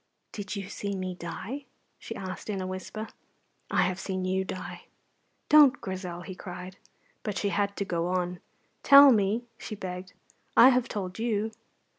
[0.31, 1.65] "Did you see me die?"
[1.99, 3.05] she asked, in a whisper.
[3.69, 4.85] "I have seen you die."
[5.47, 6.77] "Don't, Grizel!" he cried.
[7.21, 8.39] But she had to go on.
[8.81, 10.13] "Tell me," she begged;
[10.57, 11.51] "I have told you."